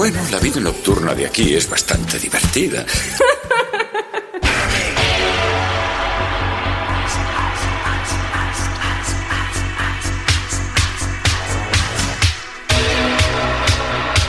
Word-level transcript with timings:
Bueno, 0.00 0.18
la 0.30 0.38
vida 0.38 0.58
nocturna 0.60 1.14
de 1.14 1.26
aquí 1.26 1.52
es 1.52 1.68
bastante 1.68 2.18
divertida. 2.18 2.86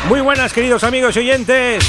Muy 0.09 0.19
buenas 0.19 0.51
queridos 0.51 0.83
amigos 0.83 1.15
y 1.15 1.19
oyentes. 1.19 1.85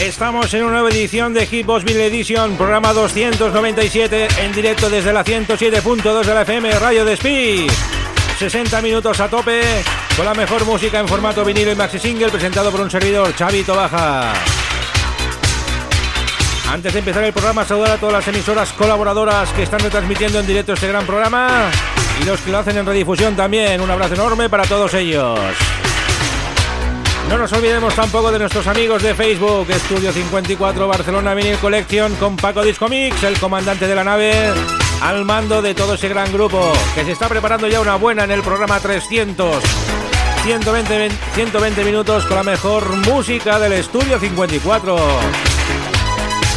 Estamos 0.00 0.54
en 0.54 0.62
una 0.62 0.72
nueva 0.72 0.88
edición 0.88 1.34
de 1.34 1.44
Hitbox 1.44 1.84
Vinyl 1.84 2.00
Edition, 2.04 2.56
programa 2.56 2.94
297 2.94 4.28
en 4.44 4.52
directo 4.54 4.88
desde 4.88 5.12
la 5.12 5.22
107.2 5.22 6.24
de 6.24 6.34
la 6.34 6.40
FM 6.40 6.70
Radio 6.78 7.04
de 7.04 7.12
Speed. 7.12 7.70
60 8.38 8.82
minutos 8.82 9.18
a 9.20 9.28
tope 9.28 9.62
con 10.14 10.26
la 10.26 10.34
mejor 10.34 10.64
música 10.66 10.98
en 10.98 11.08
formato 11.08 11.42
vinilo 11.42 11.72
y 11.72 11.74
maxi 11.74 11.98
single 11.98 12.28
presentado 12.28 12.70
por 12.70 12.80
un 12.80 12.90
servidor, 12.90 13.34
Chavito 13.34 13.74
Baja. 13.74 14.34
Antes 16.70 16.92
de 16.92 16.98
empezar 16.98 17.24
el 17.24 17.32
programa, 17.32 17.64
saludar 17.64 17.92
a 17.92 17.96
todas 17.96 18.12
las 18.12 18.28
emisoras 18.28 18.72
colaboradoras 18.72 19.50
que 19.52 19.62
están 19.62 19.80
retransmitiendo 19.80 20.38
en 20.40 20.46
directo 20.46 20.74
este 20.74 20.88
gran 20.88 21.06
programa 21.06 21.70
y 22.20 22.24
los 22.24 22.40
que 22.40 22.50
lo 22.50 22.58
hacen 22.58 22.76
en 22.76 22.84
redifusión 22.84 23.34
también. 23.34 23.80
Un 23.80 23.90
abrazo 23.90 24.14
enorme 24.14 24.50
para 24.50 24.64
todos 24.64 24.92
ellos. 24.94 25.38
No 27.30 27.38
nos 27.38 27.52
olvidemos 27.52 27.94
tampoco 27.94 28.30
de 28.30 28.38
nuestros 28.38 28.66
amigos 28.66 29.02
de 29.02 29.14
Facebook, 29.14 29.70
Estudio 29.70 30.12
54 30.12 30.86
Barcelona 30.86 31.34
Vinyl 31.34 31.56
Collection 31.56 32.14
con 32.16 32.36
Paco 32.36 32.62
Discomix, 32.62 33.22
el 33.24 33.38
comandante 33.38 33.86
de 33.86 33.94
la 33.94 34.04
nave, 34.04 34.52
al 35.00 35.24
mando 35.24 35.62
de 35.62 35.74
todo 35.74 35.94
ese 35.94 36.08
gran 36.08 36.32
grupo, 36.32 36.72
que 36.94 37.04
se 37.04 37.12
está 37.12 37.28
preparando 37.28 37.68
ya 37.68 37.80
una 37.80 37.96
buena 37.96 38.24
en 38.24 38.30
el 38.30 38.42
programa 38.42 38.80
300. 38.80 39.62
120, 40.44 41.10
120 41.34 41.84
minutos 41.84 42.24
con 42.26 42.36
la 42.36 42.42
mejor 42.42 42.88
música 43.06 43.58
del 43.58 43.72
Estudio 43.72 44.18
54. 44.18 44.96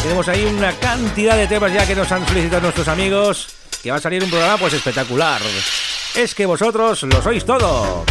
Tenemos 0.03 0.27
ahí 0.27 0.45
una 0.45 0.71
cantidad 0.73 1.35
de 1.35 1.47
temas 1.47 1.73
ya 1.73 1.85
que 1.85 1.95
nos 1.95 2.11
han 2.11 2.25
solicitado 2.27 2.61
nuestros 2.61 2.87
amigos, 2.87 3.47
que 3.81 3.91
va 3.91 3.97
a 3.97 4.01
salir 4.01 4.23
un 4.23 4.29
programa 4.29 4.57
pues 4.57 4.73
espectacular. 4.73 5.41
Es 6.15 6.35
que 6.35 6.45
vosotros 6.45 7.03
lo 7.03 7.21
sois 7.21 7.45
todo. 7.45 8.05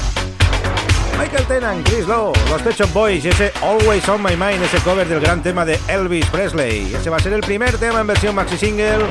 Michael 1.18 1.44
Tennant, 1.46 1.86
Chris 1.88 2.06
Lowe, 2.06 2.32
los 2.48 2.62
Pet 2.62 2.74
Shop 2.74 2.92
Boys 2.92 3.24
y 3.24 3.28
ese 3.28 3.52
Always 3.62 4.08
on 4.08 4.22
My 4.22 4.36
Mind, 4.36 4.62
ese 4.62 4.78
cover 4.78 5.06
del 5.06 5.20
gran 5.20 5.42
tema 5.42 5.64
de 5.64 5.78
Elvis 5.86 6.26
Presley. 6.26 6.94
Ese 6.94 7.10
va 7.10 7.18
a 7.18 7.20
ser 7.20 7.32
el 7.34 7.42
primer 7.42 7.76
tema 7.78 8.00
en 8.00 8.06
versión 8.06 8.34
maxi 8.34 8.56
single 8.56 9.04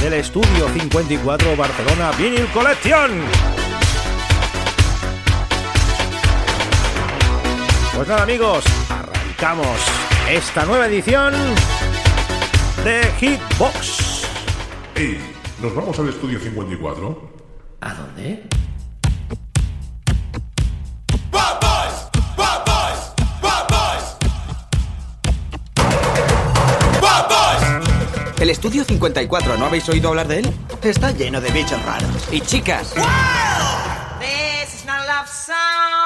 del 0.00 0.12
Estudio 0.14 0.68
54 0.68 1.56
Barcelona 1.56 2.10
Vinyl 2.18 2.46
Collection. 2.48 3.10
Pues 7.94 8.08
nada 8.08 8.22
amigos, 8.24 8.64
arrancamos 8.90 9.78
esta 10.28 10.64
nueva 10.64 10.86
edición 10.86 11.32
de 12.84 13.02
Hitbox. 13.18 14.26
Hey, 14.94 15.18
¿nos 15.62 15.74
vamos 15.74 15.98
al 15.98 16.10
estudio 16.10 16.38
54? 16.38 17.32
¿A 17.80 17.94
dónde? 17.94 18.44
El 28.38 28.50
estudio 28.50 28.84
54, 28.84 29.56
¿no 29.56 29.64
habéis 29.64 29.88
oído 29.88 30.10
hablar 30.10 30.28
de 30.28 30.40
él? 30.40 30.52
Está 30.82 31.12
lleno 31.12 31.40
de 31.40 31.50
bichos 31.50 31.82
raros. 31.82 32.28
Y 32.30 32.42
chicas. 32.42 32.92
This 34.20 34.74
is 34.74 34.84
not 34.84 35.00
a 35.00 35.06
love 35.06 35.28
song. 35.28 36.03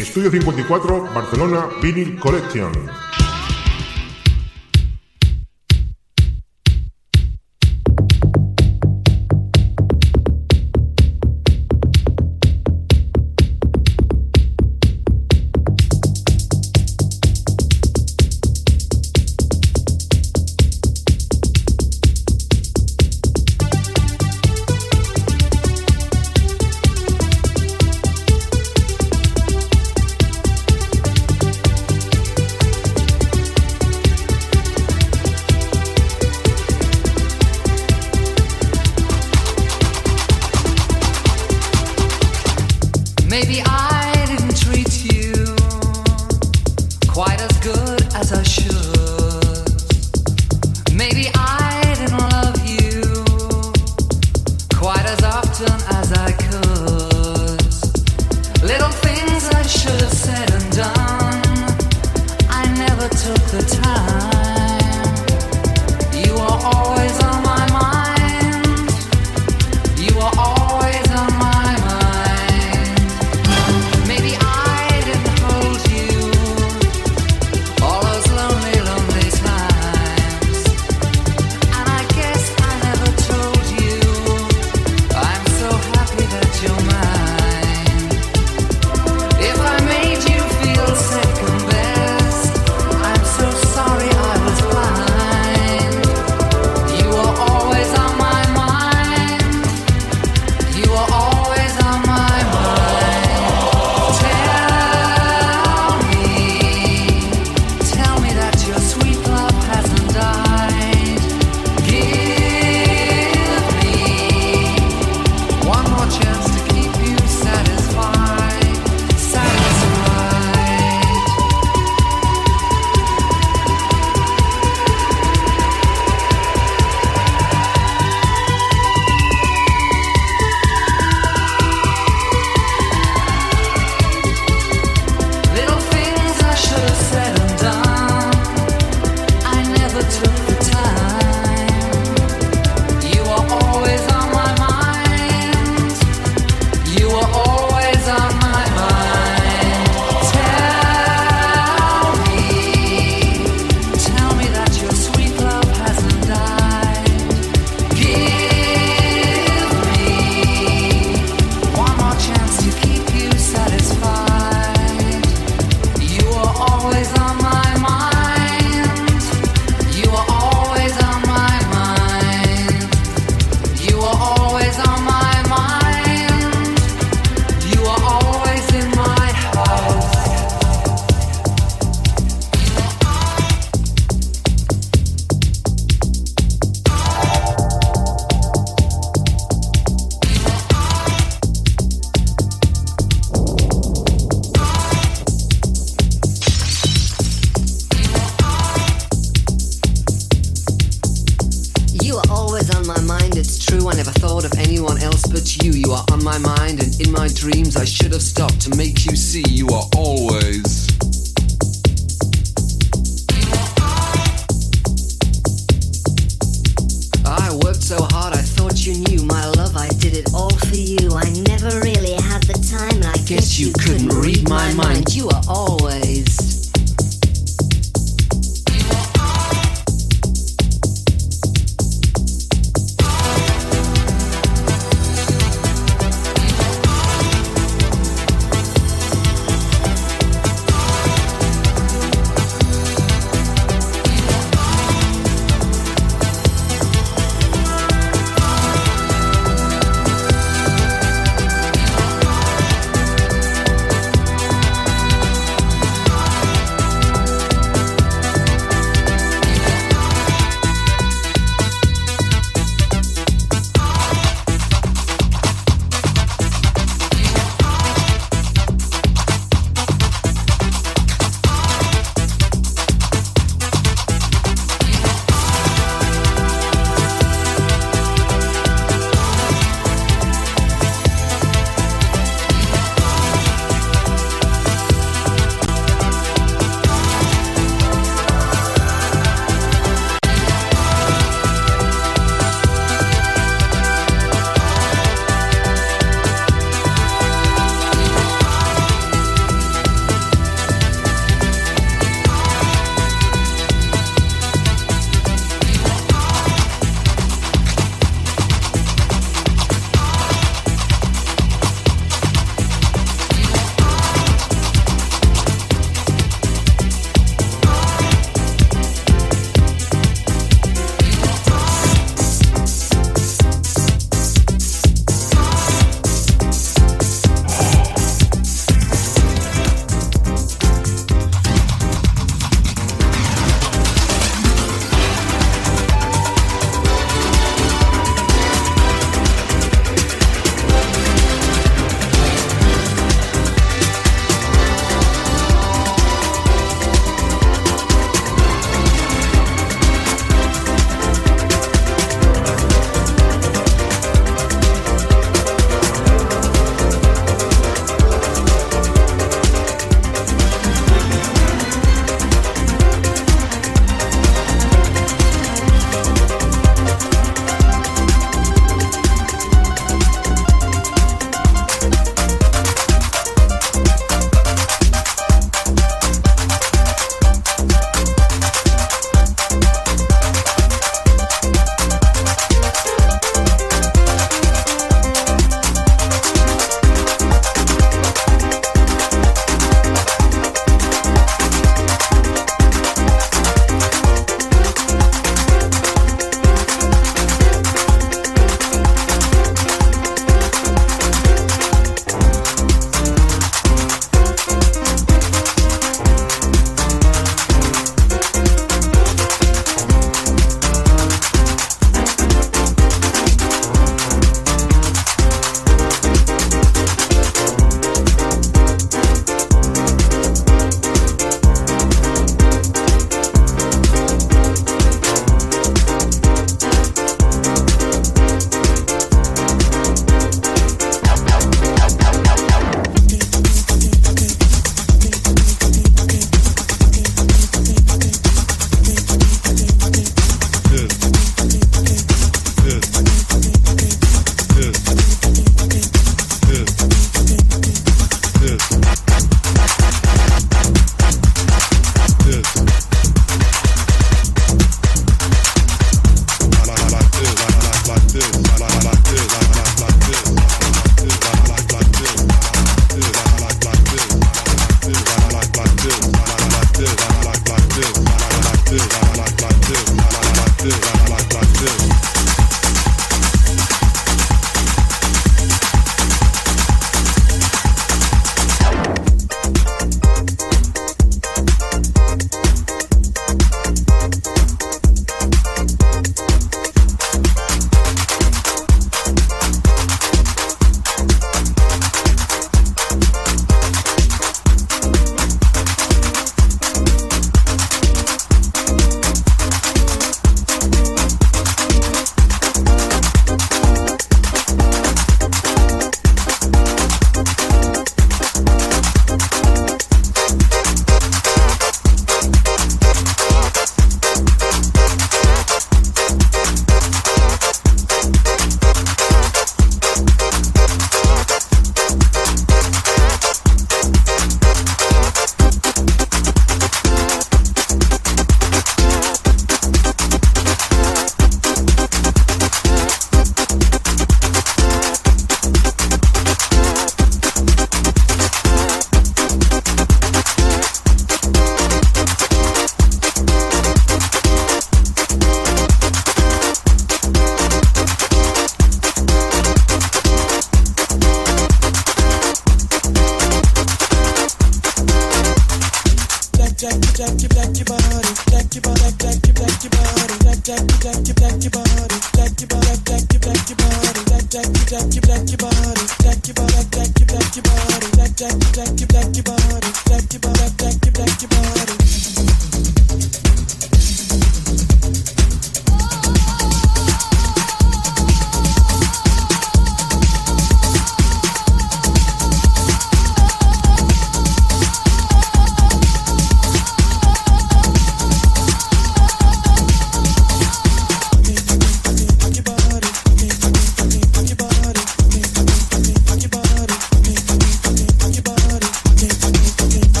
Estudio 0.00 0.30
54, 0.30 1.10
Barcelona 1.12 1.68
Vinyl 1.82 2.18
Collection. 2.18 2.72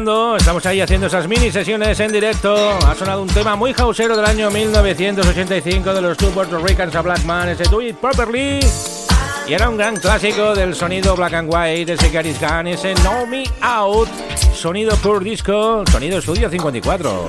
Estamos 0.00 0.64
ahí 0.64 0.80
haciendo 0.80 1.08
esas 1.08 1.28
mini 1.28 1.50
sesiones 1.50 2.00
en 2.00 2.10
directo. 2.10 2.56
Ha 2.86 2.94
sonado 2.94 3.20
un 3.20 3.28
tema 3.28 3.54
muy 3.54 3.74
hausero 3.76 4.16
del 4.16 4.24
año 4.24 4.50
1985 4.50 5.92
de 5.92 6.00
los 6.00 6.16
two 6.16 6.30
Puerto 6.30 6.58
Ricans 6.58 6.94
a 6.94 7.02
Black 7.02 7.22
Man, 7.24 7.50
ese 7.50 7.64
Do 7.64 7.82
It 7.82 7.96
Properly. 7.96 8.60
Y 9.46 9.52
era 9.52 9.68
un 9.68 9.76
gran 9.76 9.96
clásico 9.96 10.54
del 10.54 10.74
sonido 10.74 11.14
black 11.16 11.34
and 11.34 11.52
white, 11.52 11.92
ese 11.92 12.08
Gary's 12.08 12.40
Gun, 12.40 12.68
ese 12.68 12.94
Know 12.94 13.26
Me 13.26 13.44
Out, 13.60 14.08
sonido 14.54 14.96
pure 14.96 15.22
disco, 15.22 15.84
sonido 15.90 16.18
estudio 16.18 16.48
54. 16.48 17.28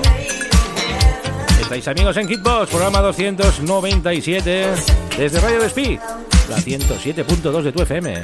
Estáis 1.60 1.88
amigos 1.88 2.16
en 2.16 2.28
Hitbox, 2.28 2.70
programa 2.70 3.00
297, 3.00 4.66
desde 5.18 5.40
Radio 5.40 5.60
Despí, 5.60 5.98
la 6.48 6.56
107.2 6.56 7.62
de 7.62 7.72
tu 7.72 7.82
FM. 7.82 8.22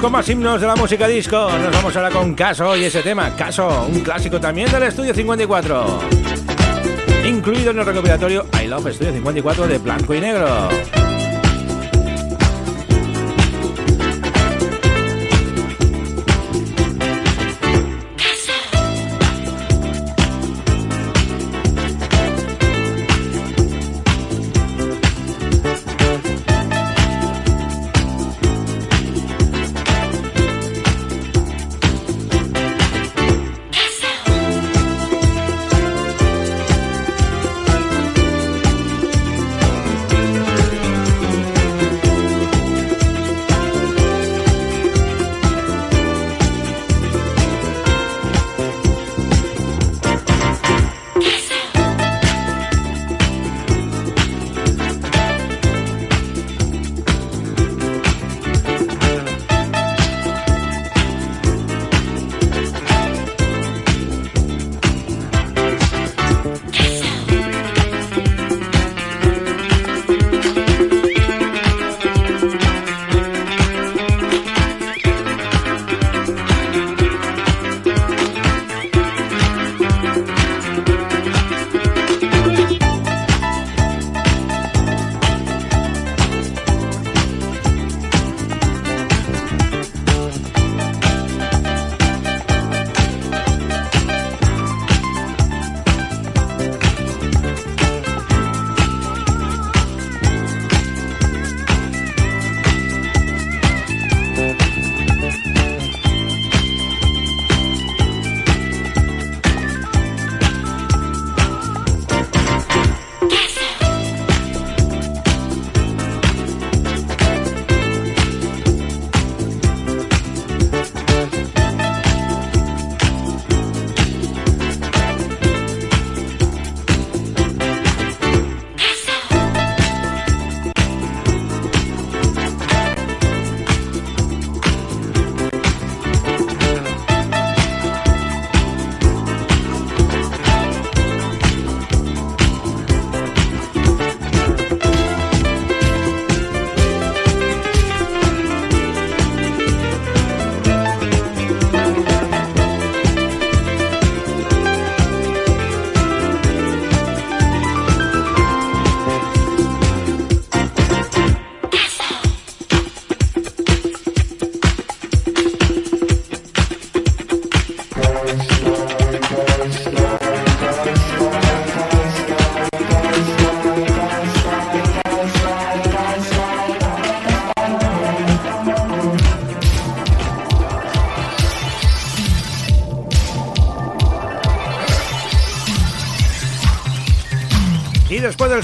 Con 0.00 0.12
más 0.12 0.28
himnos 0.28 0.60
de 0.60 0.66
la 0.66 0.76
música 0.76 1.06
disco. 1.06 1.50
Nos 1.50 1.72
vamos 1.72 1.94
ahora 1.96 2.10
con 2.10 2.34
Caso 2.34 2.76
y 2.76 2.84
ese 2.84 3.02
tema, 3.02 3.34
Caso, 3.36 3.86
un 3.88 4.00
clásico 4.00 4.40
también 4.40 4.70
del 4.70 4.84
Estudio 4.84 5.12
54. 5.12 6.00
Incluido 7.26 7.72
en 7.72 7.78
el 7.78 7.86
recopilatorio 7.86 8.46
I 8.62 8.68
Love 8.68 8.86
Estudio 8.88 9.12
54 9.12 9.66
de 9.66 9.78
Blanco 9.78 10.14
y 10.14 10.20
Negro. 10.20 11.01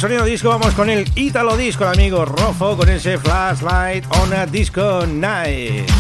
Sonido 0.00 0.24
disco 0.24 0.48
vamos 0.50 0.74
con 0.74 0.90
el 0.90 1.11
Italo 1.16 1.56
Disco, 1.56 1.84
amigo 1.84 2.24
Rofo, 2.24 2.76
con 2.76 2.88
ese 2.88 3.18
Flashlight 3.18 4.04
on 4.20 4.32
a 4.32 4.46
Disco 4.46 5.04
Night. 5.06 5.90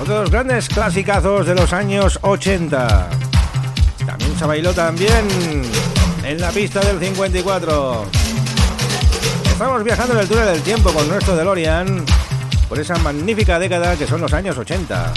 Otros 0.00 0.30
grandes 0.30 0.68
clasicazos 0.68 1.46
de 1.46 1.54
los 1.54 1.74
años 1.74 2.18
80. 2.22 3.10
También 4.06 4.38
se 4.38 4.46
bailó 4.46 4.72
también 4.72 5.28
en 6.24 6.40
la 6.40 6.50
pista 6.50 6.80
del 6.80 6.98
54. 6.98 8.06
Estamos 9.50 9.84
viajando 9.84 10.14
en 10.14 10.20
el 10.20 10.28
túnel 10.28 10.46
del 10.46 10.62
tiempo 10.62 10.90
con 10.90 11.06
nuestro 11.06 11.36
DeLorean 11.36 12.04
por 12.68 12.80
esa 12.80 12.96
magnífica 12.98 13.58
década 13.58 13.96
que 13.96 14.06
son 14.06 14.22
los 14.22 14.32
años 14.32 14.56
80. 14.56 15.12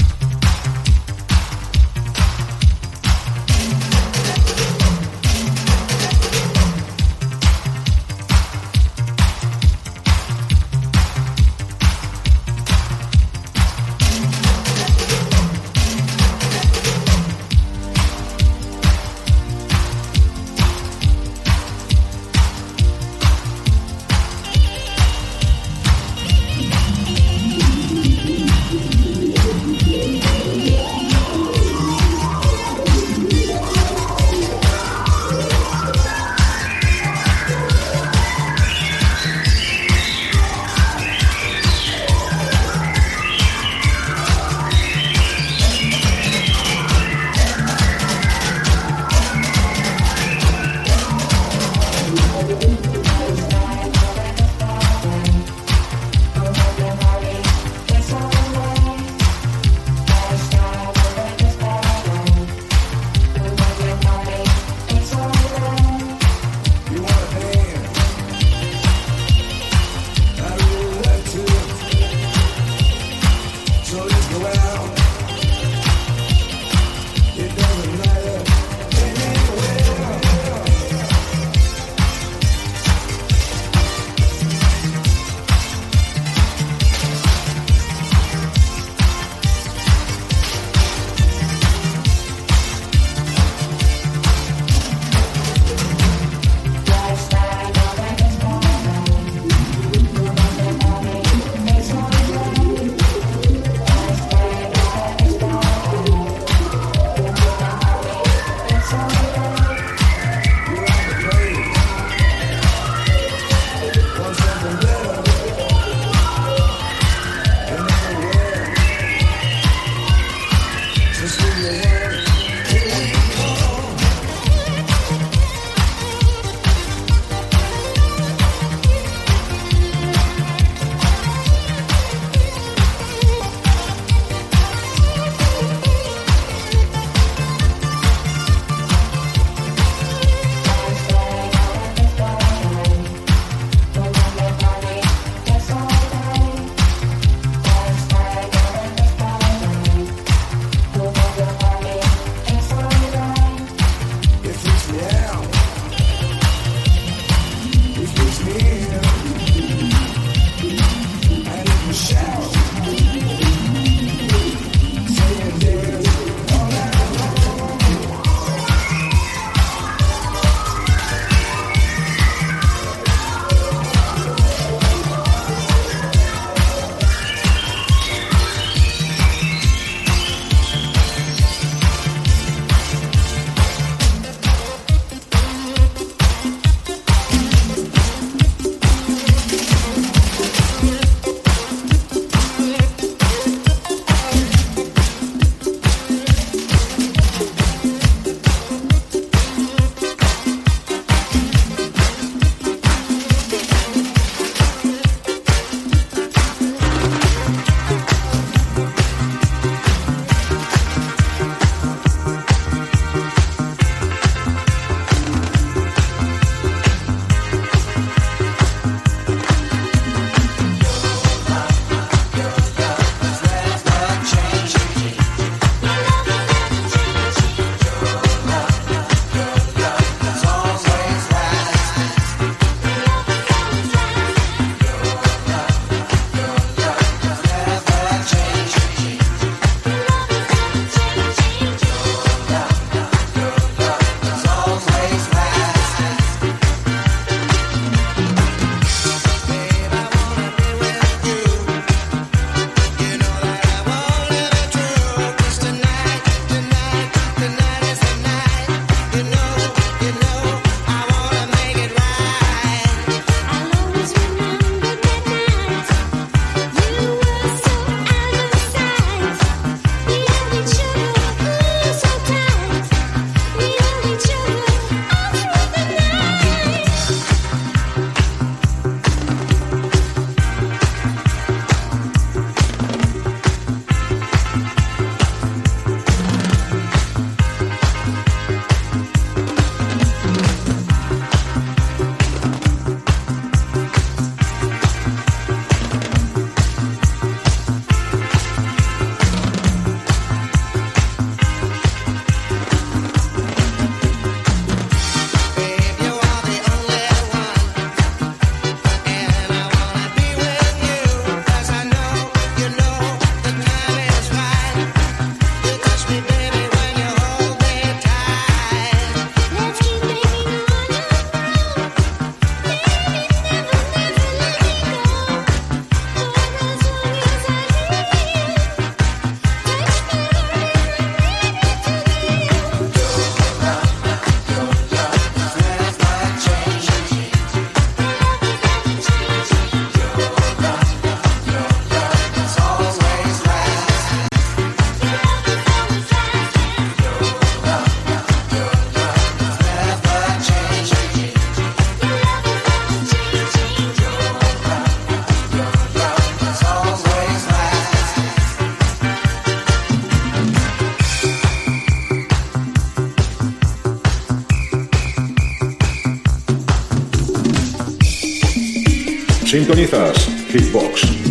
Sintonizas 369.48 370.28
Hitbox. 370.52 371.27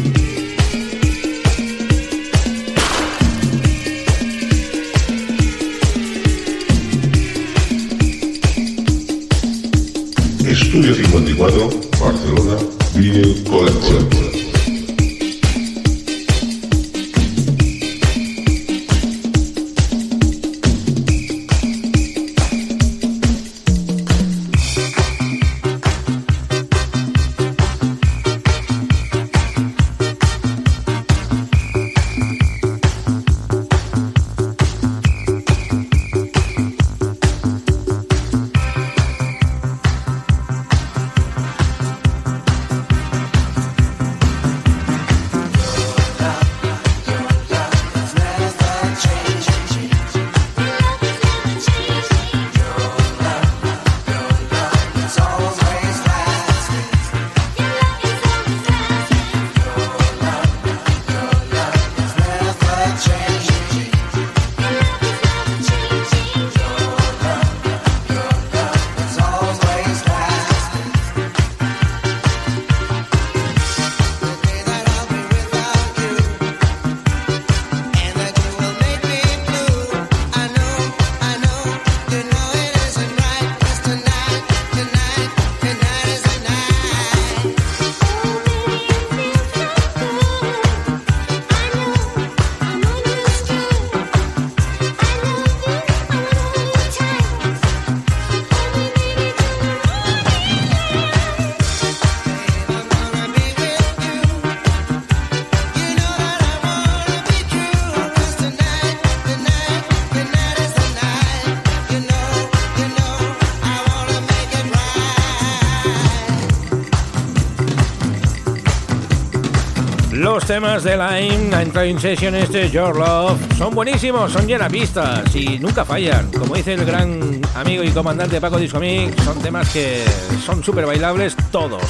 Los 120.36 120.44
temas 120.44 120.84
de 120.84 120.98
Line, 120.98 121.54
a 121.54 121.62
entrado 121.62 121.86
in 121.86 121.98
session 121.98 122.34
este 122.34 122.68
Your 122.68 122.94
Love, 122.94 123.40
son 123.56 123.74
buenísimos, 123.74 124.30
son 124.30 124.46
pistas 124.70 125.34
y 125.34 125.58
nunca 125.58 125.82
fallan. 125.82 126.30
Como 126.30 126.54
dice 126.54 126.74
el 126.74 126.84
gran 126.84 127.40
amigo 127.54 127.82
y 127.82 127.88
comandante 127.88 128.38
Paco 128.38 128.58
Discomic, 128.58 129.18
son 129.22 129.40
temas 129.40 129.70
que 129.70 130.04
son 130.44 130.62
súper 130.62 130.84
bailables 130.84 131.34
todos. 131.50 131.82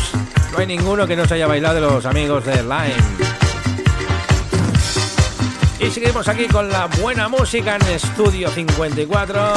No 0.53 0.59
hay 0.59 0.67
ninguno 0.69 1.09
que 1.09 1.17
no 1.17 1.27
se 1.27 1.35
haya 1.35 1.49
bailado 1.49 1.81
los 1.81 2.07
amigos 2.07 2.45
de 2.45 2.63
Line. 2.63 2.95
Y 5.81 5.91
seguimos 5.91 6.29
aquí 6.29 6.47
con 6.47 6.69
la 6.69 6.87
buena 6.87 7.29
música 7.29 7.75
en 7.75 7.83
Estudio 7.89 8.49
54, 8.49 9.55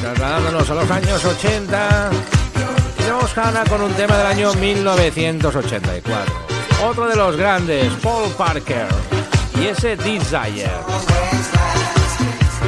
trasladándonos 0.00 0.70
a 0.70 0.74
los 0.74 0.88
años 0.92 1.24
80. 1.24 2.10
Y 3.04 3.10
vamos 3.10 3.36
ahora 3.36 3.64
con 3.64 3.82
un 3.82 3.92
tema 3.94 4.16
del 4.16 4.28
año 4.28 4.54
1984. 4.54 6.53
Otro 6.84 7.08
de 7.08 7.16
los 7.16 7.34
grandes, 7.34 7.90
Paul 8.02 8.30
Parker, 8.36 8.86
y 9.58 9.68
ese 9.68 9.96
Desire. 9.96 10.70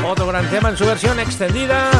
Otro 0.02 0.26
gran 0.26 0.48
tema 0.48 0.70
en 0.70 0.76
su 0.76 0.86
versión 0.86 1.20
extendida. 1.20 1.90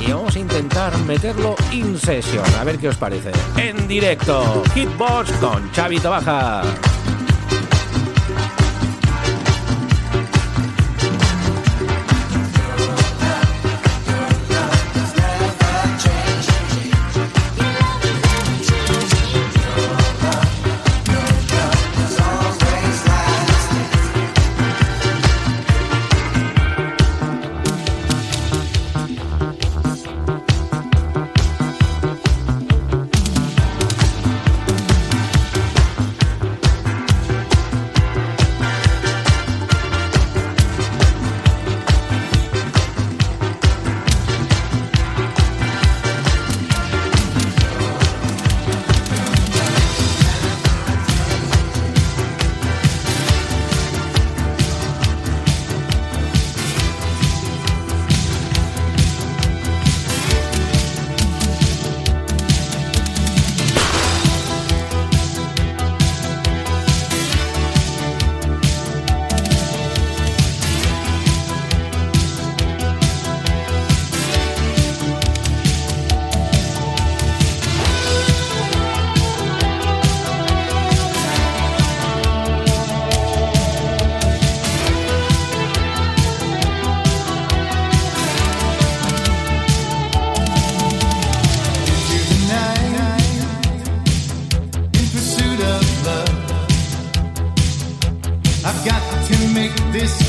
Y 0.00 0.10
vamos 0.10 0.34
a 0.34 0.38
intentar 0.40 0.98
meterlo 0.98 1.54
in 1.70 1.96
session, 1.96 2.44
a 2.58 2.64
ver 2.64 2.78
qué 2.78 2.88
os 2.88 2.96
parece. 2.96 3.30
En 3.56 3.86
directo, 3.86 4.64
Hitbox 4.74 5.30
con 5.40 5.70
Chavito 5.70 6.10
Baja. 6.10 6.62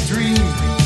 dream. 0.08 0.85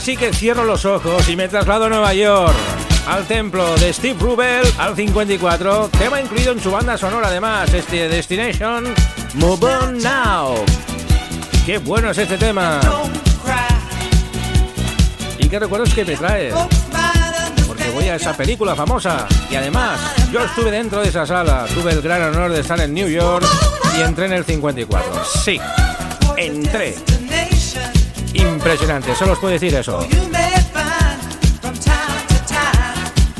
Así 0.00 0.16
que 0.16 0.32
cierro 0.32 0.64
los 0.64 0.86
ojos 0.86 1.28
y 1.28 1.36
me 1.36 1.46
traslado 1.46 1.84
a 1.84 1.88
Nueva 1.90 2.14
York, 2.14 2.54
al 3.06 3.26
templo 3.26 3.76
de 3.76 3.92
Steve 3.92 4.18
Rubel, 4.18 4.66
al 4.78 4.96
54, 4.96 5.90
tema 5.90 6.18
incluido 6.18 6.52
en 6.52 6.60
su 6.60 6.70
banda 6.70 6.96
sonora 6.96 7.28
además, 7.28 7.74
este 7.74 8.08
Destination, 8.08 8.94
Move 9.34 9.66
On 9.66 9.98
Now. 9.98 10.54
Qué 11.66 11.76
bueno 11.76 12.12
es 12.12 12.16
este 12.16 12.38
tema. 12.38 12.80
¿Y 15.38 15.46
qué 15.50 15.58
recuerdos 15.58 15.92
que 15.92 16.06
me 16.06 16.16
trae? 16.16 16.50
Porque 17.66 17.90
voy 17.90 18.04
a 18.04 18.14
esa 18.14 18.34
película 18.34 18.74
famosa 18.74 19.28
y 19.50 19.56
además 19.56 20.00
yo 20.32 20.42
estuve 20.42 20.70
dentro 20.70 21.02
de 21.02 21.10
esa 21.10 21.26
sala, 21.26 21.66
tuve 21.74 21.92
el 21.92 22.00
gran 22.00 22.22
honor 22.22 22.50
de 22.52 22.60
estar 22.60 22.80
en 22.80 22.94
New 22.94 23.10
York 23.10 23.46
y 23.98 24.00
entré 24.00 24.24
en 24.24 24.32
el 24.32 24.46
54. 24.46 25.24
Sí, 25.44 25.60
entré. 26.38 26.94
Impresionante, 28.40 29.14
solo 29.14 29.32
os 29.32 29.38
puedo 29.38 29.52
decir 29.52 29.74
eso. 29.74 30.06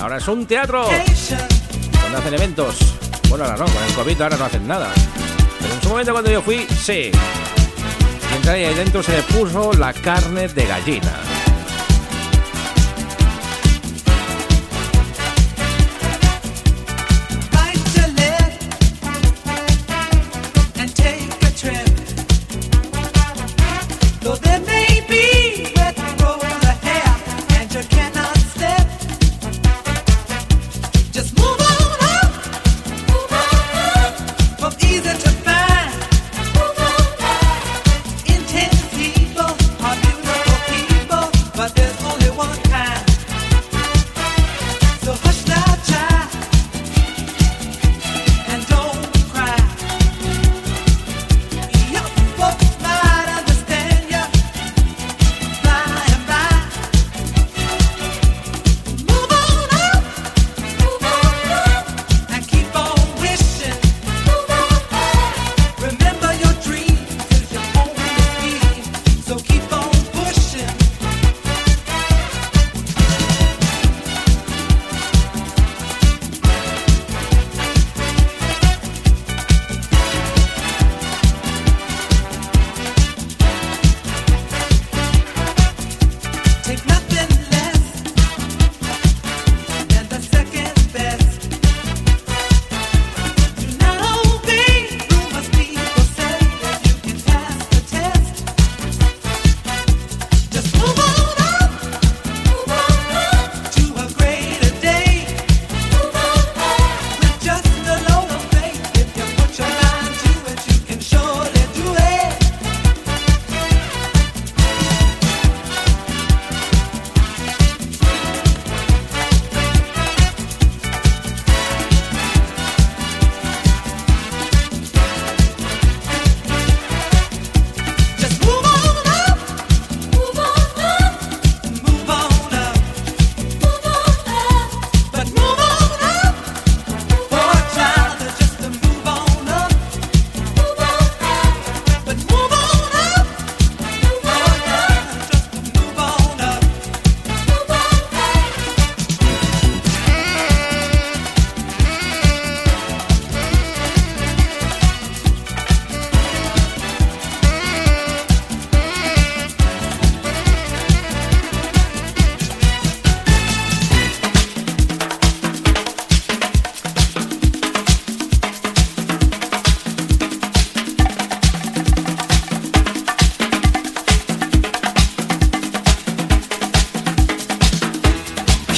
Ahora 0.01 0.17
es 0.17 0.29
un 0.29 0.47
teatro 0.47 0.89
donde 2.03 2.19
hacen 2.19 2.35
eventos. 2.35 2.77
Bueno, 3.29 3.45
ahora 3.45 3.59
no, 3.59 3.65
con 3.67 3.85
el 3.85 3.93
COVID 3.95 4.23
ahora 4.23 4.37
no 4.37 4.45
hacen 4.47 4.67
nada. 4.67 4.91
Pero 5.61 5.75
en 5.75 5.83
su 5.83 5.89
momento 5.89 6.13
cuando 6.13 6.31
yo 6.31 6.43
fui, 6.43 6.67
sí. 6.67 7.13
Y 7.13 8.37
entré 8.37 8.67
ahí 8.67 8.75
dentro 8.75 9.03
se 9.03 9.13
le 9.13 9.23
puso 9.23 9.73
la 9.75 9.93
carne 9.93 10.49
de 10.49 10.67
gallina. 10.67 11.30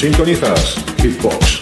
Sintonizas 0.03 0.75
Hitbox. 1.01 1.62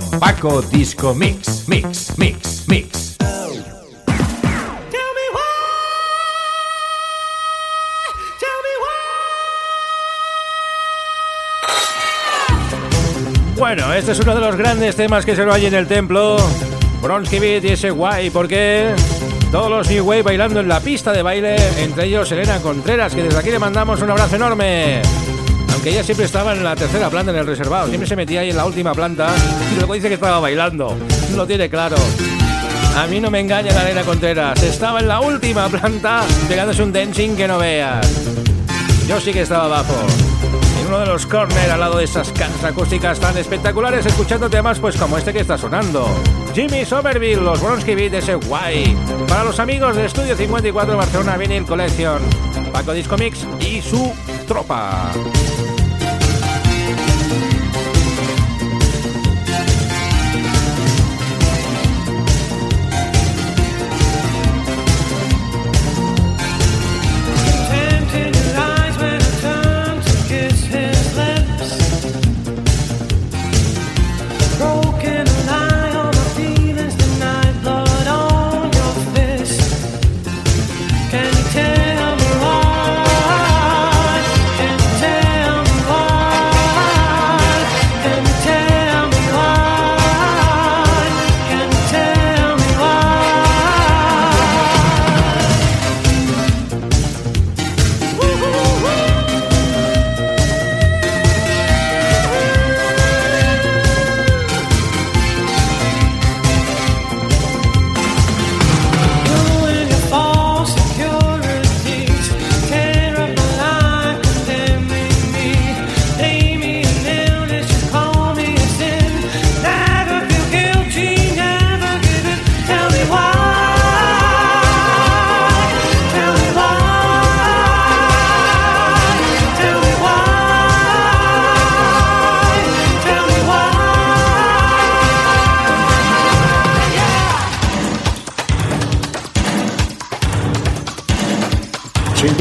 Paco 0.19 0.61
Disco 0.61 1.13
Mix, 1.15 1.67
Mix, 1.67 2.17
Mix, 2.17 2.67
Mix. 2.67 3.17
Bueno, 13.57 13.93
este 13.93 14.11
es 14.13 14.19
uno 14.19 14.33
de 14.33 14.41
los 14.41 14.55
grandes 14.55 14.95
temas 14.95 15.23
que 15.23 15.35
se 15.35 15.45
lo 15.45 15.53
hay 15.53 15.67
en 15.67 15.75
el 15.75 15.87
templo. 15.87 16.37
Bronsky 17.01 17.39
Beat 17.39 17.63
y 17.63 17.67
ese 17.69 17.91
guay, 17.91 18.29
porque 18.29 18.93
todos 19.51 19.69
los 19.69 19.89
New 19.89 20.03
Wave 20.03 20.23
bailando 20.23 20.59
en 20.59 20.67
la 20.67 20.79
pista 20.79 21.11
de 21.11 21.21
baile, 21.21 21.55
entre 21.77 22.05
ellos 22.05 22.31
Elena 22.31 22.59
Contreras, 22.59 23.13
que 23.13 23.23
desde 23.23 23.37
aquí 23.37 23.51
le 23.51 23.59
mandamos 23.59 24.01
un 24.01 24.09
abrazo 24.09 24.35
enorme. 24.35 25.01
Aunque 25.73 25.89
ella 25.89 26.03
siempre 26.03 26.25
estaba 26.25 26.53
en 26.53 26.63
la 26.63 26.75
tercera 26.75 27.09
planta 27.09 27.31
en 27.31 27.37
el 27.37 27.47
reservado, 27.47 27.87
siempre 27.87 28.07
se 28.07 28.15
metía 28.15 28.41
ahí 28.41 28.49
en 28.49 28.57
la 28.57 28.65
última 28.65 28.93
planta 28.93 29.29
y 29.71 29.75
luego 29.75 29.93
dice 29.93 30.07
que 30.07 30.15
estaba 30.15 30.39
bailando. 30.39 30.97
Lo 31.35 31.47
tiene 31.47 31.69
claro. 31.69 31.97
A 32.97 33.07
mí 33.07 33.19
no 33.19 33.31
me 33.31 33.39
engaña 33.39 33.73
la 33.73 33.83
Elena 33.83 34.03
Contreras, 34.03 34.61
estaba 34.63 34.99
en 34.99 35.07
la 35.07 35.21
última 35.21 35.69
planta 35.69 36.23
pegándose 36.47 36.83
un 36.83 36.91
dancing 36.91 37.35
que 37.35 37.47
no 37.47 37.57
veas. 37.57 38.05
Yo 39.07 39.19
sí 39.19 39.31
que 39.31 39.41
estaba 39.41 39.65
abajo. 39.65 39.95
En 40.79 40.87
uno 40.87 40.99
de 40.99 41.05
los 41.05 41.25
corners 41.25 41.69
al 41.69 41.79
lado 41.79 41.97
de 41.97 42.03
esas 42.03 42.31
cajas 42.31 42.63
acústicas 42.63 43.19
tan 43.19 43.37
espectaculares, 43.37 44.05
escuchando 44.05 44.49
temas 44.49 44.79
pues 44.79 44.97
como 44.97 45.17
este 45.17 45.31
que 45.31 45.39
está 45.39 45.57
sonando. 45.57 46.07
Jimmy 46.53 46.85
Somerville, 46.85 47.41
los 47.41 47.61
Bronsky 47.61 47.95
Beat 47.95 48.11
de 48.11 48.17
ese 48.17 48.35
guay. 48.35 48.97
Para 49.27 49.45
los 49.45 49.59
amigos 49.59 49.95
de 49.95 50.05
Estudio 50.05 50.35
54 50.35 50.97
Barcelona 50.97 51.37
Vinyl 51.37 51.65
Collection. 51.65 52.21
Paco 52.73 52.93
Disco 52.93 53.17
Mix 53.17 53.45
y 53.59 53.81
su 53.81 54.13
tropa. 54.47 55.11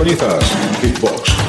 Sintonizas 0.00 0.44
Hitbox. 0.82 1.39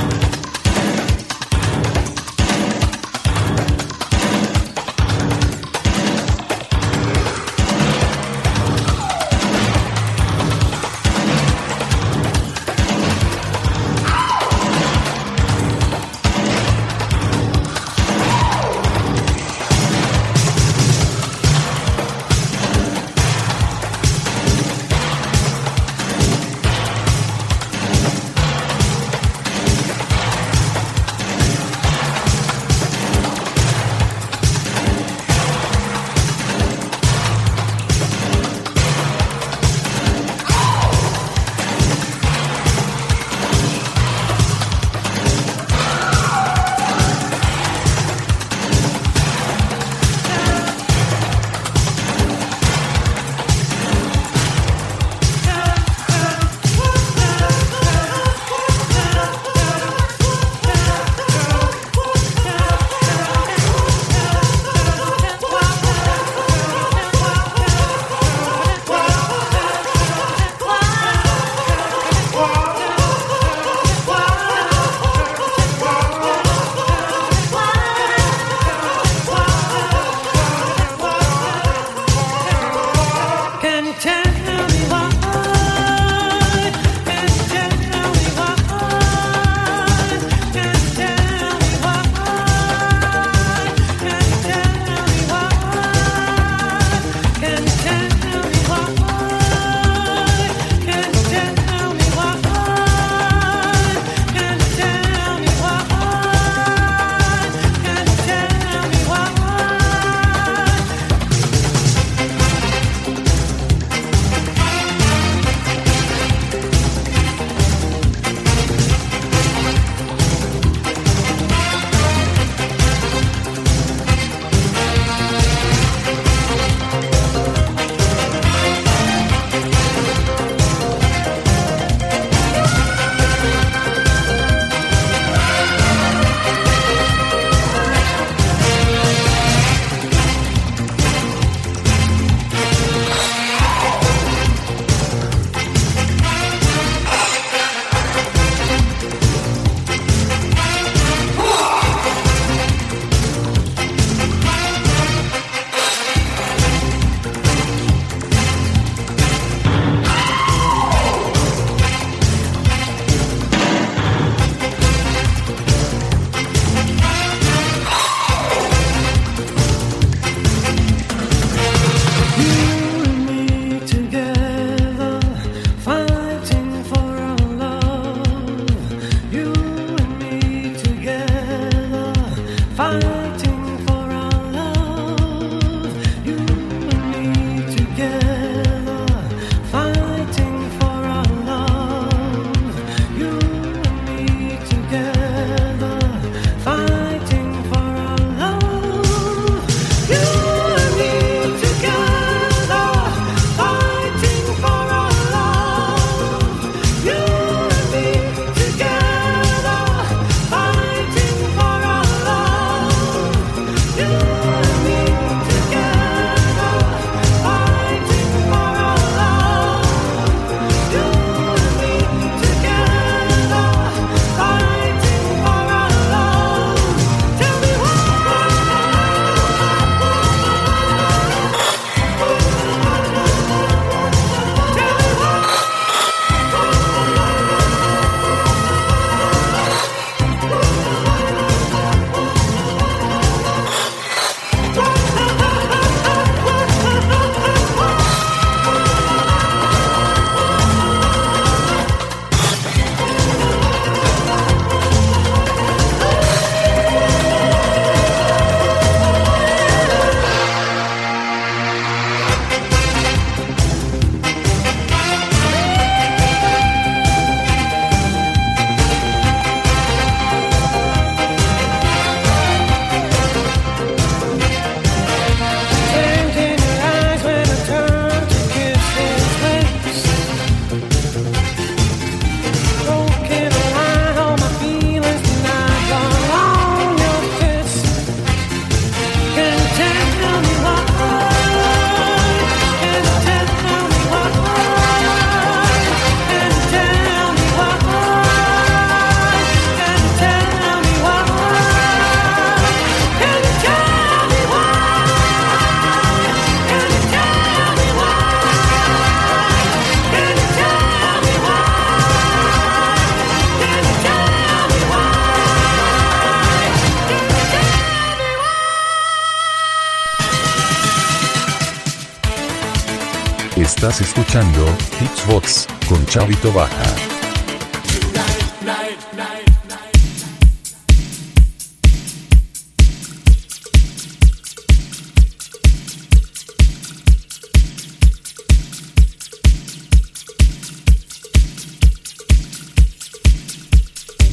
Estás 323.76 324.02
escuchando 324.02 324.66
Hitsbox 325.00 325.66
con 325.88 326.06
Chavito 326.06 326.52
Baja. 326.52 326.84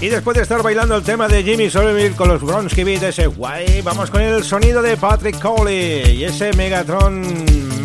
Y 0.01 0.09
después 0.09 0.36
de 0.36 0.43
estar 0.43 0.62
bailando 0.62 0.97
el 0.97 1.03
tema 1.05 1.26
de 1.28 1.43
Jimmy 1.43 1.70
Somerville 1.70 2.16
con 2.16 2.28
los 2.28 2.43
Bronski 2.43 2.84
Beat, 2.84 3.05
ese 3.05 3.28
guay, 3.28 3.80
vamos 3.82 4.11
con 4.11 4.20
el 4.20 4.45
sonido 4.45 4.82
de 4.82 4.97
Patrick 4.97 5.41
Cowley 5.41 6.16
y 6.16 6.24
ese 6.24 6.53
Megatron 6.55 7.22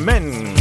Men. 0.03 0.52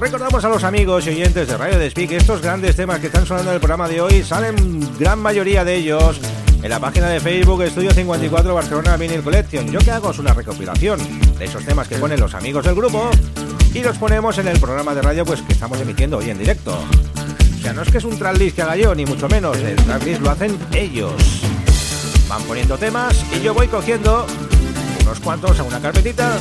Recordamos 0.00 0.42
a 0.46 0.48
los 0.48 0.64
amigos 0.64 1.06
y 1.06 1.10
oyentes 1.10 1.46
de 1.46 1.58
Radio 1.58 1.78
Despí 1.78 2.08
que 2.08 2.16
estos 2.16 2.40
grandes 2.40 2.74
temas 2.74 3.00
que 3.00 3.08
están 3.08 3.26
sonando 3.26 3.50
en 3.50 3.56
el 3.56 3.60
programa 3.60 3.86
de 3.86 4.00
hoy 4.00 4.22
salen 4.22 4.80
gran 4.98 5.18
mayoría 5.18 5.62
de 5.62 5.74
ellos 5.74 6.18
en 6.62 6.70
la 6.70 6.80
página 6.80 7.06
de 7.08 7.20
Facebook 7.20 7.60
Estudio 7.60 7.90
54 7.90 8.54
Barcelona 8.54 8.96
Vinyl 8.96 9.22
Collection. 9.22 9.70
Yo 9.70 9.78
que 9.80 9.90
hago 9.90 10.10
es 10.10 10.18
una 10.18 10.32
recopilación 10.32 10.98
de 11.38 11.44
esos 11.44 11.66
temas 11.66 11.86
que 11.86 11.96
ponen 11.96 12.18
los 12.18 12.32
amigos 12.32 12.64
del 12.64 12.76
grupo 12.76 13.10
y 13.74 13.82
los 13.82 13.98
ponemos 13.98 14.38
en 14.38 14.48
el 14.48 14.58
programa 14.58 14.94
de 14.94 15.02
radio 15.02 15.26
pues 15.26 15.42
que 15.42 15.52
estamos 15.52 15.78
emitiendo 15.78 16.16
hoy 16.16 16.30
en 16.30 16.38
directo. 16.38 16.82
O 17.58 17.62
sea, 17.62 17.74
no 17.74 17.82
es 17.82 17.90
que 17.90 17.98
es 17.98 18.04
un 18.04 18.18
tracklist 18.18 18.56
que 18.56 18.62
haga 18.62 18.76
yo, 18.76 18.94
ni 18.94 19.04
mucho 19.04 19.28
menos. 19.28 19.58
El 19.58 19.76
tracklist 19.76 20.22
lo 20.22 20.30
hacen 20.30 20.58
ellos. 20.72 21.12
Van 22.26 22.42
poniendo 22.44 22.78
temas 22.78 23.22
y 23.36 23.42
yo 23.42 23.52
voy 23.52 23.68
cogiendo 23.68 24.26
unos 25.02 25.20
cuantos 25.20 25.60
a 25.60 25.62
una 25.62 25.78
carpetita 25.78 26.38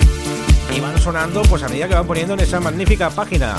y 0.76 0.80
van 0.80 1.00
sonando 1.00 1.42
pues 1.44 1.64
a 1.64 1.70
medida 1.70 1.88
que 1.88 1.96
van 1.96 2.06
poniendo 2.06 2.34
en 2.34 2.42
esa 2.42 2.60
magnífica 2.60 3.10
página. 3.10 3.56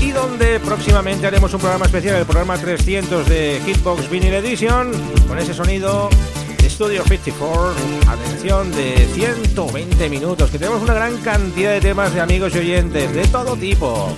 Y 0.00 0.10
donde 0.10 0.58
próximamente 0.60 1.26
haremos 1.26 1.52
un 1.54 1.60
programa 1.60 1.84
especial, 1.86 2.16
el 2.16 2.24
programa 2.24 2.58
300 2.58 3.28
de 3.28 3.60
Hitbox 3.64 4.10
Vinyl 4.10 4.34
Edition, 4.34 4.90
con 5.26 5.38
ese 5.38 5.54
sonido 5.54 6.10
de 6.58 6.68
Studio 6.68 7.04
54, 7.04 7.72
atención 8.08 8.70
de 8.72 9.08
120 9.14 10.08
minutos, 10.08 10.50
que 10.50 10.58
tenemos 10.58 10.82
una 10.82 10.94
gran 10.94 11.16
cantidad 11.18 11.70
de 11.72 11.80
temas 11.80 12.12
de 12.14 12.20
amigos 12.20 12.52
y 12.54 12.58
oyentes 12.58 13.14
de 13.14 13.26
todo 13.28 13.56
tipo. 13.56 14.12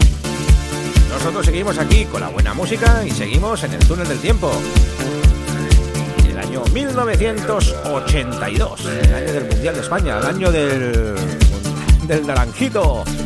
Nosotros 1.10 1.44
seguimos 1.46 1.78
aquí 1.78 2.04
con 2.04 2.20
la 2.20 2.28
buena 2.28 2.52
música 2.54 3.02
y 3.06 3.10
seguimos 3.10 3.62
en 3.64 3.72
el 3.72 3.84
túnel 3.86 4.06
del 4.08 4.18
tiempo. 4.18 4.52
En 6.18 6.26
el 6.32 6.38
año 6.38 6.62
1982, 6.72 8.86
el 8.86 9.14
año 9.14 9.32
del 9.32 9.46
Mundial 9.46 9.74
de 9.74 9.80
España, 9.80 10.18
el 10.18 10.26
año 10.26 10.52
del, 10.52 11.14
del 12.06 12.24
naranjito. 12.24 13.25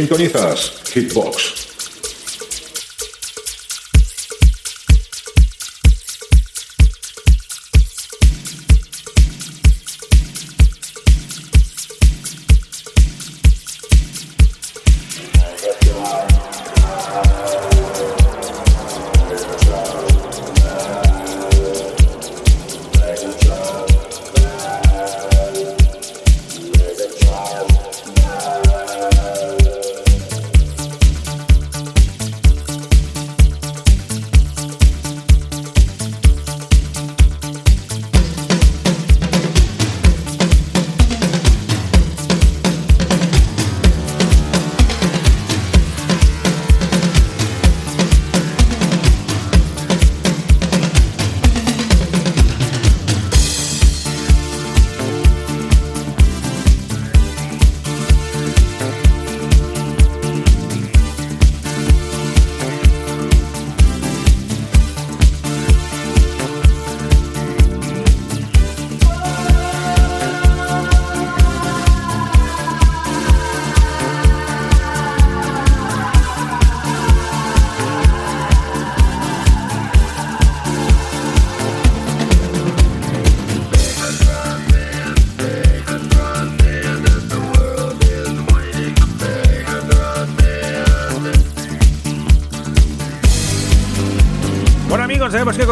Sintonizas 0.00 0.72
Hitbox. 0.94 1.69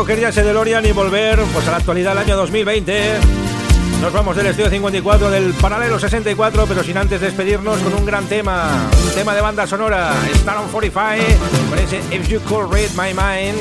Coger 0.08 0.20
ya 0.22 0.28
ese 0.30 0.42
DeLorean 0.42 0.86
y 0.86 0.92
volver 0.92 1.38
pues, 1.52 1.68
a 1.68 1.70
la 1.70 1.76
actualidad 1.76 2.12
del 2.12 2.20
año 2.20 2.34
2020. 2.38 3.18
Nos 4.00 4.10
vamos 4.10 4.34
del 4.36 4.46
estudio 4.46 4.70
54 4.70 5.30
del 5.30 5.52
paralelo 5.52 5.98
64, 5.98 6.64
pero 6.66 6.82
sin 6.82 6.96
antes 6.96 7.20
despedirnos 7.20 7.78
con 7.80 7.92
un 7.92 8.06
gran 8.06 8.24
tema, 8.24 8.88
un 9.04 9.14
tema 9.14 9.34
de 9.34 9.42
banda 9.42 9.66
sonora, 9.66 10.14
Star 10.32 10.56
on 10.56 10.68
45, 10.68 11.22
con 11.68 11.78
ese 11.78 11.98
If 12.10 12.26
You 12.26 12.40
Could 12.40 12.72
Read 12.72 12.88
My 12.92 13.12
Mind, 13.12 13.58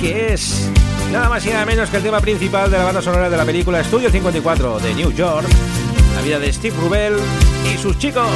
que 0.00 0.32
es 0.32 0.70
nada 1.10 1.28
más 1.28 1.44
y 1.44 1.48
nada 1.48 1.66
menos 1.66 1.90
que 1.90 1.96
el 1.96 2.04
tema 2.04 2.20
principal 2.20 2.70
de 2.70 2.78
la 2.78 2.84
banda 2.84 3.02
sonora 3.02 3.28
de 3.28 3.36
la 3.36 3.44
película 3.44 3.80
Estudio 3.80 4.10
54 4.10 4.78
de 4.78 4.94
New 4.94 5.10
York, 5.10 5.48
la 6.14 6.22
vida 6.22 6.38
de 6.38 6.52
Steve 6.52 6.76
Rubel 6.80 7.16
y 7.74 7.76
sus 7.78 7.98
chicos. 7.98 8.30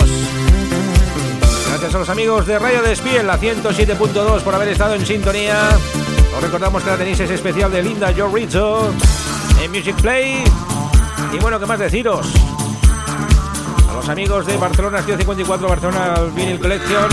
Gracias 1.68 1.94
a 1.94 1.98
los 2.00 2.08
amigos 2.08 2.48
de 2.48 2.58
Radio 2.58 2.82
Despí 2.82 3.16
en 3.16 3.28
la 3.28 3.38
107.2 3.38 4.40
por 4.40 4.54
haber 4.56 4.70
estado 4.70 4.94
en 4.94 5.06
sintonía. 5.06 5.54
Os 6.38 6.44
recordamos 6.44 6.84
que 6.84 6.90
la 6.90 6.96
tenéis 6.96 7.18
ese 7.18 7.34
especial 7.34 7.68
de 7.68 7.82
Linda 7.82 8.14
Joe 8.16 8.30
Rizzo 8.32 8.94
en 9.60 9.72
Music 9.72 9.96
Play. 10.00 10.44
Y 11.32 11.38
bueno, 11.40 11.58
¿qué 11.58 11.66
más 11.66 11.80
deciros? 11.80 12.28
A 13.90 13.92
los 13.92 14.08
amigos 14.08 14.46
de 14.46 14.56
Barcelona 14.56 15.00
Estudio 15.00 15.18
54, 15.18 15.68
Barcelona 15.68 16.14
Vinyl 16.36 16.60
Collection, 16.60 17.08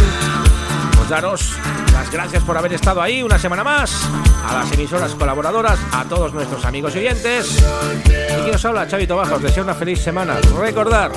pues 0.96 1.10
daros 1.10 1.54
las 1.92 2.12
gracias 2.12 2.44
por 2.44 2.56
haber 2.56 2.74
estado 2.74 3.02
ahí 3.02 3.24
una 3.24 3.40
semana 3.40 3.64
más. 3.64 4.00
A 4.48 4.60
las 4.60 4.72
emisoras 4.74 5.16
colaboradoras, 5.16 5.80
a 5.92 6.04
todos 6.04 6.32
nuestros 6.32 6.64
amigos 6.64 6.96
y 6.96 7.00
oyentes. 7.00 7.66
Y 8.06 8.44
quien 8.44 8.54
os 8.54 8.64
habla, 8.64 8.88
Chavito 8.88 9.16
Baja, 9.16 9.38
os 9.38 9.42
deseo 9.42 9.64
una 9.64 9.74
feliz 9.74 10.04
semana. 10.04 10.36
Recordar 10.56 11.12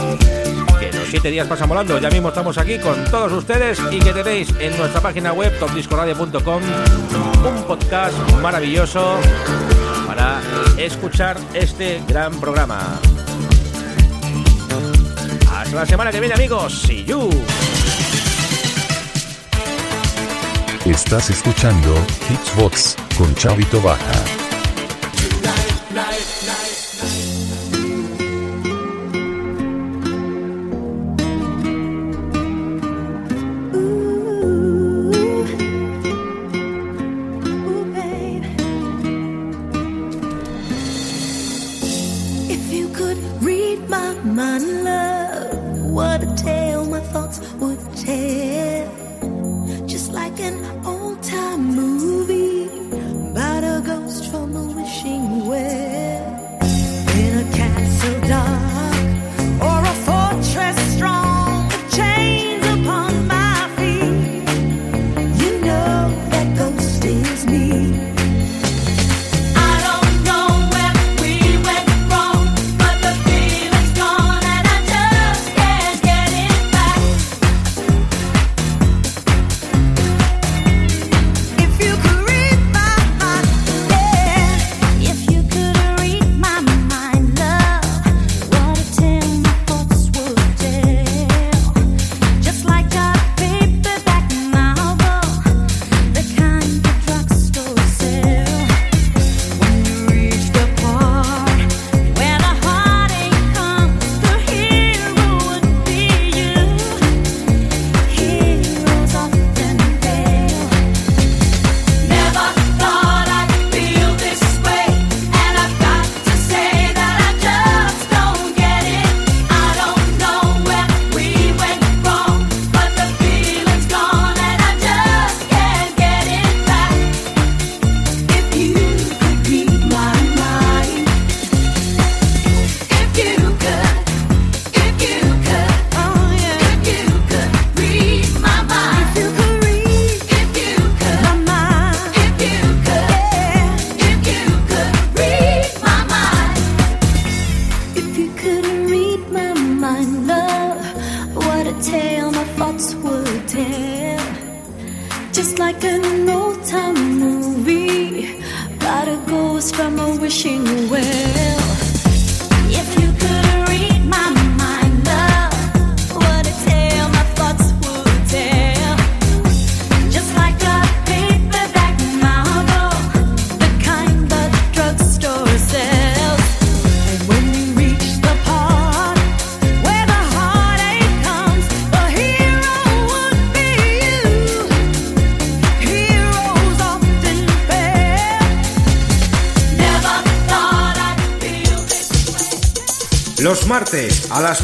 que 0.78 0.92
los 0.92 1.08
siete 1.08 1.30
días 1.30 1.46
pasan 1.46 1.68
volando. 1.68 1.98
Ya 1.98 2.10
mismo 2.10 2.28
estamos 2.28 2.58
aquí 2.58 2.78
con 2.78 3.04
todos 3.10 3.32
ustedes 3.32 3.80
y 3.90 3.98
que 3.98 4.12
tenéis 4.12 4.48
en 4.58 4.76
nuestra 4.76 5.00
página 5.00 5.32
web 5.32 5.56
topdiscoradio.com 5.58 6.62
un 7.44 7.62
podcast 7.64 8.16
maravilloso 8.40 9.18
para 10.06 10.40
escuchar 10.76 11.36
este 11.54 12.02
gran 12.06 12.38
programa. 12.40 13.00
Hasta 15.52 15.76
la 15.76 15.86
semana 15.86 16.10
que 16.10 16.20
viene, 16.20 16.34
amigos. 16.34 16.82
See 16.82 17.04
you. 17.04 17.28
Estás 20.84 21.30
escuchando 21.30 21.94
Hitbox 22.28 22.96
con 23.16 23.34
Chavito 23.34 23.80
Baja. 23.82 24.47